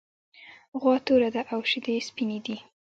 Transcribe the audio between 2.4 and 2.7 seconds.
دي.